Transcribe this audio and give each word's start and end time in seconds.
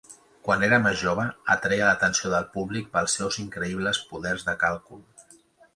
Quan 0.45 0.63
era 0.67 0.79
més 0.85 0.95
jove, 1.01 1.25
atreia 1.55 1.89
l'atenció 1.91 2.33
del 2.33 2.49
públic 2.57 2.91
pels 2.97 3.19
seus 3.21 3.39
increïbles 3.47 4.05
poders 4.15 4.49
de 4.51 4.59
càlcul. 4.67 5.07